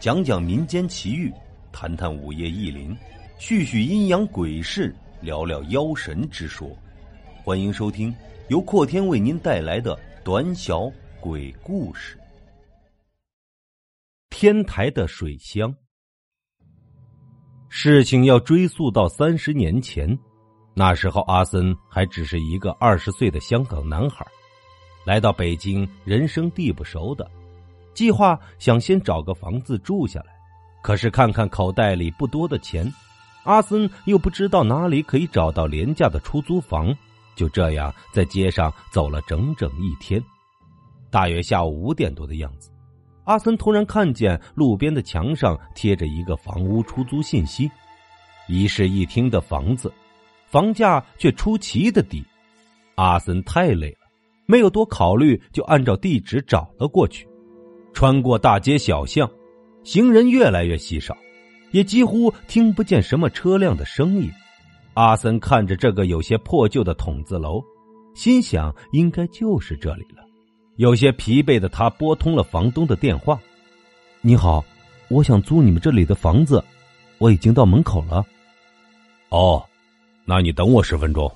[0.00, 1.30] 讲讲民间奇遇，
[1.70, 2.96] 谈谈午夜异灵，
[3.38, 6.74] 叙叙阴阳鬼事，聊聊妖神之说。
[7.44, 8.14] 欢迎收听
[8.48, 9.94] 由阔天为您带来的
[10.24, 10.90] 短小
[11.20, 12.18] 鬼故事。
[14.30, 15.70] 天台的水乡，
[17.68, 20.18] 事情要追溯到三十年前，
[20.72, 24.26] 那时候阿森还只是一个二十岁的香港男孩，
[25.04, 27.30] 来到北京，人生地不熟的。
[27.94, 30.26] 计划想先找个房子住下来，
[30.82, 32.90] 可是看看口袋里不多的钱，
[33.44, 36.94] 阿森又不知道哪里可以找到廉价的出租房。
[37.36, 40.22] 就这样在街上走了整整一天，
[41.10, 42.70] 大约下午五点多的样子，
[43.24, 47.70] 阿森突然看见路边的墙上贴着一个房屋出租信息，
[48.46, 49.90] 一室一厅的房子，
[50.48, 52.22] 房价却出奇的低。
[52.96, 54.08] 阿森太累了，
[54.44, 57.26] 没有多考虑，就按照地址找了过去。
[57.92, 59.30] 穿过大街小巷，
[59.84, 61.16] 行人越来越稀少，
[61.70, 64.30] 也几乎听不见什么车辆的声音。
[64.94, 67.62] 阿森看着这个有些破旧的筒子楼，
[68.14, 70.24] 心想应该就是这里了。
[70.76, 73.38] 有些疲惫的他拨通了房东的电话
[74.22, 74.64] ：“你好，
[75.08, 76.62] 我想租你们这里的房子，
[77.18, 78.24] 我已经到门口了。
[79.28, 79.62] ”“哦，
[80.24, 81.30] 那你等我十分钟。”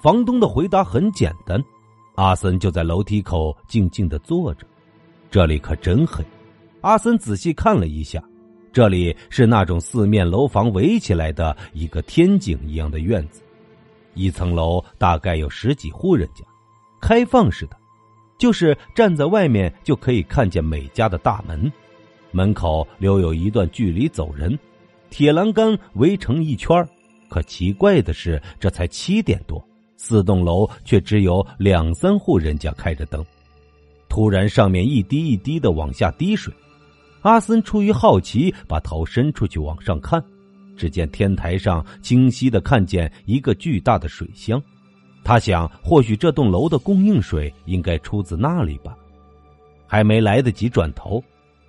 [0.00, 1.62] 房东的回答很简单。
[2.14, 4.66] 阿森就在楼梯口静静的坐着。
[5.30, 6.24] 这里可真黑，
[6.80, 8.20] 阿森仔细看了一下，
[8.72, 13.40] 这里是那种四面楼房围起来的一个天井一样的院子，
[14.14, 16.44] 一层楼大概有十几户人家，
[17.00, 17.76] 开放式的，
[18.38, 21.70] 就是站在外面就可以看见每家的大门，
[22.32, 24.58] 门口留有一段距离走人，
[25.10, 26.84] 铁栏杆围成一圈
[27.28, 29.64] 可奇怪的是，这才七点多，
[29.96, 33.24] 四栋楼却只有两三户人家开着灯。
[34.10, 36.52] 突然，上面一滴一滴的往下滴水。
[37.22, 40.22] 阿森出于好奇，把头伸出去往上看，
[40.76, 44.60] 只见天台上清晰的看见一个巨大的水箱。
[45.22, 48.96] 他想，或许这栋楼的供应水应该出自那里吧。
[49.86, 51.22] 还没来得及转头，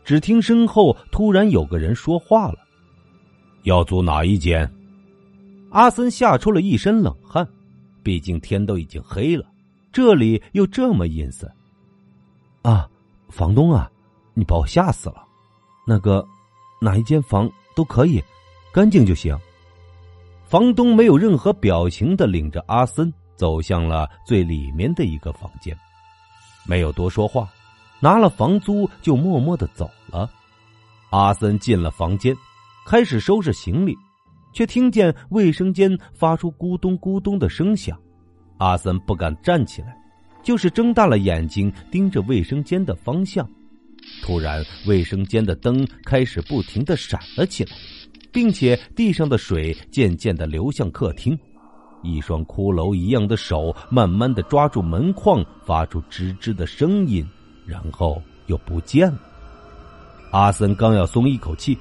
[0.03, 2.58] 只听身后突然有个人说话了
[3.63, 4.68] ：“要租哪一间？”
[5.69, 7.47] 阿森吓出了一身冷汗，
[8.02, 9.46] 毕竟天都已经黑了，
[9.91, 11.47] 这里又这么阴森。
[12.61, 12.88] 啊，
[13.29, 13.89] 房东啊，
[14.33, 15.23] 你把我吓死了。
[15.85, 16.25] 那个，
[16.79, 18.23] 哪一间房都可以，
[18.72, 19.38] 干净就行。
[20.45, 25.75] 房东没有任何表情的领着阿森走向了最里面的一个房间，
[26.67, 27.49] 没有多说话，
[27.99, 30.29] 拿了房租就默默的走了。
[31.09, 32.35] 阿森进了房间，
[32.85, 33.97] 开始收拾行李，
[34.53, 37.97] 却听见卫生间发出咕咚咕咚的声响。
[38.57, 39.97] 阿森不敢站起来。
[40.44, 43.47] 就是睁大了眼睛盯着卫生间的方向，
[44.24, 47.72] 突然，卫生间的灯开始不停的闪了起来，
[48.31, 51.38] 并且地上的水渐渐的流向客厅。
[52.03, 57.23] 一双骷髅一样的手慢慢的抓住门框，发出吱吱的声音，
[57.66, 59.19] 然后又不见了。
[60.31, 61.78] 阿森刚要松一口气，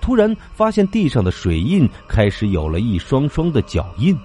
[0.00, 4.16] 突然发现地上的水印开始有了一双双的脚印。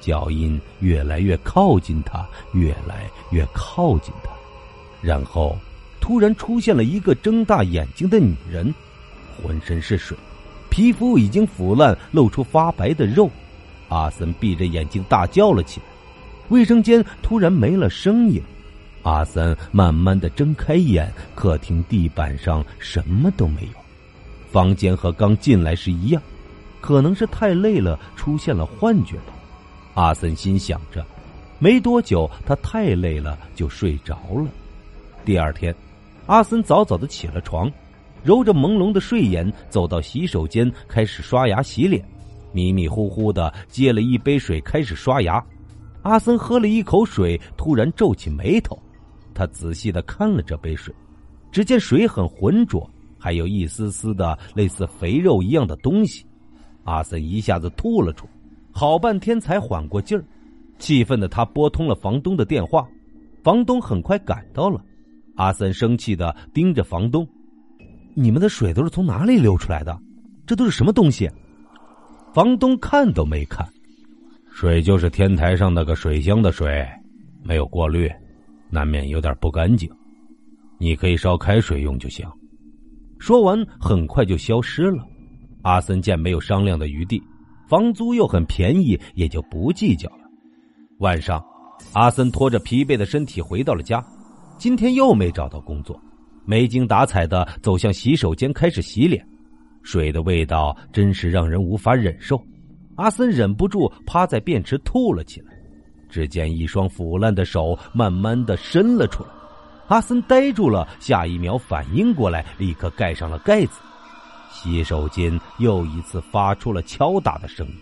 [0.00, 4.30] 脚印越来越靠近他，越来越靠近他，
[5.02, 5.56] 然后
[6.00, 8.74] 突然出现了一个睁大眼睛的女人，
[9.36, 10.16] 浑身是水，
[10.70, 13.30] 皮肤已经腐烂，露出发白的肉。
[13.88, 15.86] 阿森闭着眼睛大叫了起来。
[16.48, 18.42] 卫生间突然没了声音，
[19.02, 23.78] 阿森慢慢的睁开眼，客厅地板上什么都没有，
[24.50, 26.22] 房间和刚进来时一样，
[26.80, 29.34] 可能是太累了，出现了幻觉吧。
[29.98, 31.04] 阿森心想着，
[31.58, 34.46] 没多久，他太累了，就睡着了。
[35.24, 35.74] 第二天，
[36.26, 37.68] 阿森早早的起了床，
[38.22, 42.00] 揉着朦胧的睡眼，走到洗手间，开始刷牙洗脸，
[42.52, 45.44] 迷迷糊糊的接了一杯水，开始刷牙。
[46.02, 48.80] 阿森喝了一口水，突然皱起眉头，
[49.34, 50.94] 他仔细的看了这杯水，
[51.50, 52.88] 只见水很浑浊，
[53.18, 56.24] 还有一丝丝的类似肥肉一样的东西。
[56.84, 58.37] 阿森一下子吐了出来。
[58.78, 60.22] 好半天才缓过劲儿，
[60.78, 62.88] 气愤的他拨通了房东的电话，
[63.42, 64.80] 房东很快赶到了。
[65.34, 67.26] 阿森生气的盯着房东
[68.14, 69.98] ：“你们的水都是从哪里流出来的？
[70.46, 71.28] 这都是什么东西？”
[72.32, 73.66] 房东看都没看
[74.48, 76.88] ：“水就是天台上那个水箱的水，
[77.42, 78.08] 没有过滤，
[78.70, 79.90] 难免有点不干净。
[80.78, 82.24] 你可以烧开水用就行。”
[83.18, 85.04] 说完，很快就消失了。
[85.62, 87.20] 阿森见没有商量的余地。
[87.68, 90.24] 房租又很便宜，也就不计较了。
[91.00, 91.44] 晚上，
[91.92, 94.02] 阿森拖着疲惫的身体回到了家。
[94.56, 96.00] 今天又没找到工作，
[96.46, 99.22] 没精打采的走向洗手间开始洗脸。
[99.82, 102.42] 水的味道真是让人无法忍受，
[102.96, 105.52] 阿森忍不住趴在便池吐了起来。
[106.08, 109.28] 只见一双腐烂的手慢慢的伸了出来，
[109.88, 113.78] 阿森呆住了，下一秒反应过来，立刻盖上了盖子。
[114.50, 117.72] 洗手间又一次发出了敲打的声音，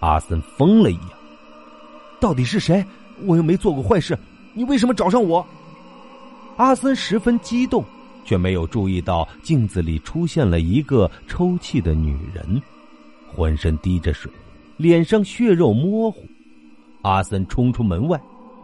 [0.00, 1.10] 阿森疯了一样。
[2.20, 2.84] 到底是谁？
[3.24, 4.16] 我又没做过坏事，
[4.54, 5.44] 你为什么找上我？
[6.56, 7.84] 阿森十分激动，
[8.24, 12.60] 却没有注意到镜子里出现了一个抽泣的女人，
[13.32, 14.30] 浑身滴着水，
[14.76, 16.24] 脸上血肉模糊。
[17.02, 18.20] 阿森冲出门外，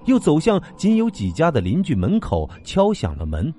[0.06, 3.52] 又走向仅有几家的邻居门口，敲响了门。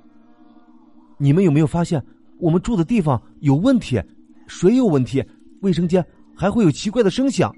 [1.17, 2.05] 你们有没有发现
[2.39, 4.01] 我们住的地方有问题？
[4.47, 5.23] 水有问题，
[5.61, 6.05] 卫生间
[6.35, 7.53] 还会有奇怪的声响。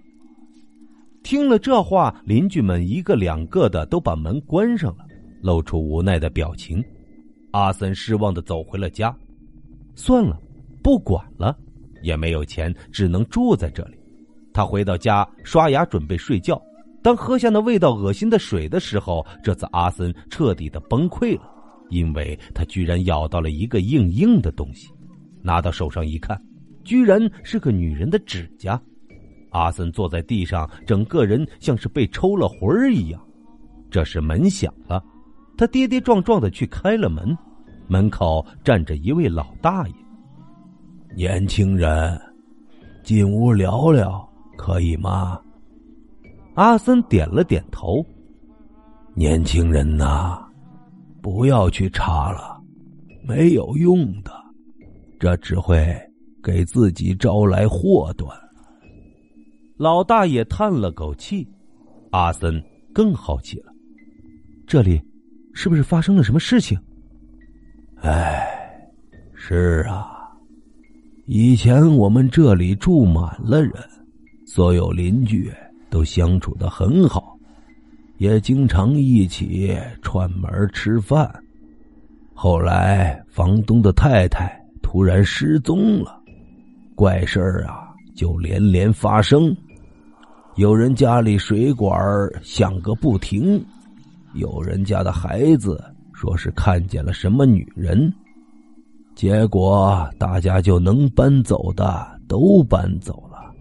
[1.23, 5.05] 听了这话，邻居们一个两个的都把门关上了，
[5.41, 6.81] 露出无奈的表情。
[7.51, 9.13] 阿森失望的走回了家。
[9.95, 10.39] 算了，
[10.81, 11.57] 不管了，
[12.01, 13.97] 也没有钱，只能住在这里。
[14.53, 16.61] 他回到家刷牙，准备睡觉。
[17.03, 21.51] 当喝下那味道恶心的水的时候，这次阿森彻底的崩溃了，
[21.89, 24.91] 因为他居然咬到了一个硬硬的东西，
[25.41, 26.39] 拿到手上一看，
[26.83, 28.79] 居然是个女人的指甲。
[29.51, 33.21] 阿森坐在地上，整个人像是被抽了魂儿一样。
[33.89, 35.03] 这时门响了，
[35.57, 37.35] 他跌跌撞撞的去开了门，
[37.87, 39.93] 门口站着一位老大爷。
[41.15, 42.19] 年轻人，
[43.03, 45.39] 进屋聊聊，可以吗？
[46.55, 48.05] 阿森点了点头。
[49.15, 50.46] 年轻人呐，
[51.21, 52.61] 不要去查了，
[53.23, 54.31] 没有用的，
[55.19, 55.95] 这只会
[56.43, 58.29] 给自己招来祸端。
[59.77, 61.47] 老大爷叹了口气，
[62.11, 63.71] 阿森更好奇了，
[64.65, 64.99] 这里
[65.53, 66.79] 是不是发生了什么事情？
[68.01, 68.43] 哎，
[69.35, 70.31] 是啊，
[71.25, 73.73] 以前我们这里住满了人，
[74.47, 75.51] 所有邻居
[75.89, 77.36] 都相处的很好，
[78.17, 81.29] 也经常一起串门吃饭。
[82.33, 86.19] 后来房东的太太突然失踪了，
[86.95, 89.55] 怪事儿啊就连连发生。
[90.55, 91.99] 有人家里水管
[92.41, 93.63] 响个不停，
[94.33, 98.11] 有人家的孩子说是看见了什么女人，
[99.13, 103.53] 结果大家就能搬走的都搬走了。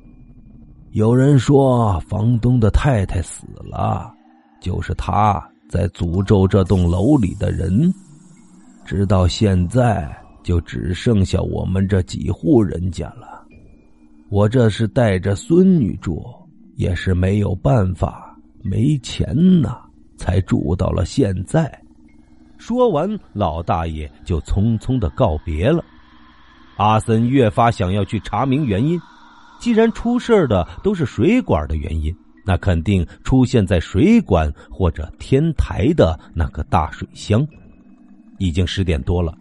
[0.93, 4.11] 有人说房东的太太死了，
[4.61, 7.93] 就是他在诅咒这栋楼里的人，
[8.85, 10.11] 直到现在
[10.43, 13.45] 就只剩下我们这几户人家了。
[14.29, 16.25] 我这是带着孙女住。
[16.77, 19.79] 也是没有办法，没钱呐，
[20.19, 21.81] 才住到了现在。
[22.59, 25.83] 说完，老大爷就匆匆的告别了。
[26.77, 29.01] 阿森越发想要去查明原因。
[29.59, 32.15] 既然出事的都是水管的原因，
[32.47, 37.47] 那肯定出现在水管或者天台的那个大水箱。
[38.39, 39.37] 已经十点多了，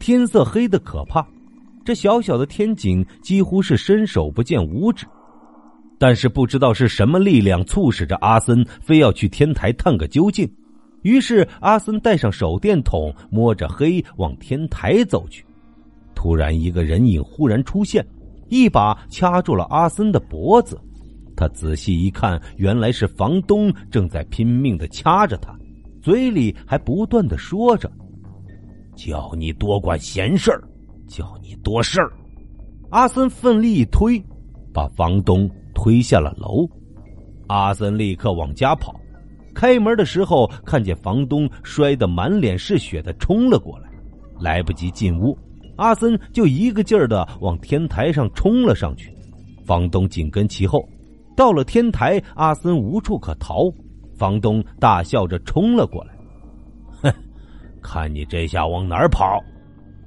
[0.00, 1.26] 天色黑的可怕，
[1.84, 5.06] 这小小的天井几乎是伸手不见五指。
[6.00, 10.48] 但是不知道是什么力量促使着阿森非要去天台探个究竟，
[11.02, 15.44] 于是阿森带上手电筒，摸着黑往天台走去。
[16.14, 18.06] 突然，一个人影忽然出现，
[18.48, 20.80] 一把掐住了阿森的脖子。
[21.38, 25.56] 他仔细一看，原来是房东正在拼命的掐着他，
[26.02, 27.88] 嘴里还不断的说着
[28.96, 30.60] ：“叫你多管闲事儿，
[31.06, 32.12] 叫你多事儿。”
[32.90, 34.20] 阿森奋力一推，
[34.74, 35.48] 把房东。
[35.80, 36.68] 推下了楼，
[37.46, 39.00] 阿森立刻往家跑。
[39.54, 43.88] 开门的时候，看见房东摔得满脸是血的冲了过来，
[44.40, 45.38] 来不及进屋，
[45.76, 49.14] 阿森就一个劲儿的往天台上冲了上去。
[49.64, 50.84] 房东紧跟其后，
[51.38, 53.72] 到了天台，阿森无处可逃，
[54.16, 56.12] 房东大笑着冲了过来，
[57.00, 57.14] 哼，
[57.80, 59.38] 看你这下往哪儿跑！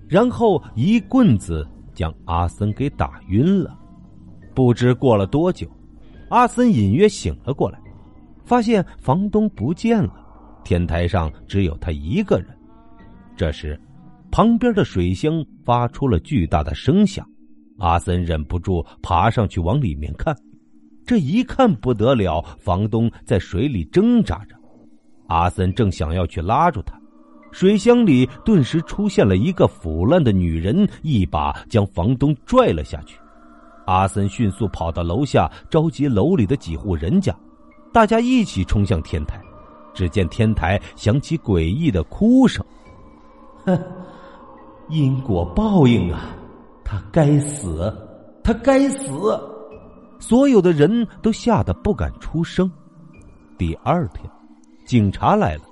[0.10, 3.80] 然后一棍子将阿森给打晕了。
[4.54, 5.66] 不知过了多久，
[6.28, 7.80] 阿森隐约醒了过来，
[8.44, 10.14] 发现房东不见了，
[10.66, 12.48] 天台上只有他一个人。
[13.38, 13.80] 这时，
[14.32, 17.26] 旁边的水箱发出了巨大的声响，
[17.78, 20.36] 阿森忍不住爬上去往里面看。
[21.12, 24.56] 这一看不得了，房东在水里挣扎着，
[25.28, 26.98] 阿森正想要去拉住他，
[27.52, 33.20] 水箱里顿时出现了一个腐烂的女人，一把将房东拽了下去。
[33.88, 37.36] 阿森迅速跑到楼下，召集楼里的几户人家，
[37.92, 39.38] 大家一起冲向天台。
[39.94, 42.66] 只见天台响起诡异的哭声
[43.68, 43.78] ：“哼，
[44.88, 46.34] 因果报应啊！
[46.86, 47.94] 他该死，
[48.42, 49.38] 他该死！
[50.22, 52.72] 所有的人都吓得不敢出声。
[53.58, 54.24] 第二天，
[54.86, 55.64] 警察来了，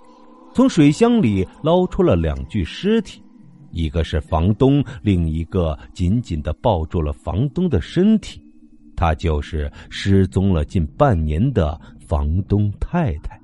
[0.53, 3.24] 从水箱里捞出了两具尸体，
[3.72, 8.44] 一个是房东，另一个紧紧的抱住了房东的身体，
[8.96, 13.38] 他就是失踪了近半年的房东太太。